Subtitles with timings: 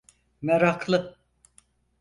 [0.41, 1.17] Meraklı!